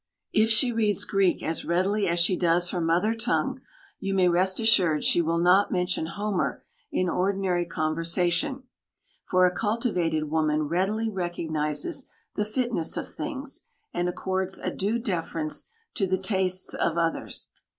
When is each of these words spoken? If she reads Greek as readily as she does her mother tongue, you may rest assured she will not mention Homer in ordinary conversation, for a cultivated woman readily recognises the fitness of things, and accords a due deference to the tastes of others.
If 0.33 0.49
she 0.49 0.71
reads 0.71 1.05
Greek 1.05 1.43
as 1.43 1.63
readily 1.63 2.07
as 2.07 2.17
she 2.17 2.35
does 2.35 2.71
her 2.71 2.81
mother 2.81 3.13
tongue, 3.13 3.61
you 3.99 4.15
may 4.15 4.27
rest 4.27 4.59
assured 4.59 5.03
she 5.03 5.21
will 5.21 5.37
not 5.37 5.71
mention 5.71 6.07
Homer 6.07 6.63
in 6.91 7.07
ordinary 7.07 7.67
conversation, 7.67 8.63
for 9.29 9.45
a 9.45 9.51
cultivated 9.53 10.27
woman 10.31 10.63
readily 10.63 11.07
recognises 11.11 12.09
the 12.33 12.45
fitness 12.45 12.97
of 12.97 13.09
things, 13.09 13.65
and 13.93 14.09
accords 14.09 14.57
a 14.57 14.71
due 14.71 14.97
deference 14.97 15.65
to 15.93 16.07
the 16.07 16.17
tastes 16.17 16.73
of 16.73 16.97
others. 16.97 17.51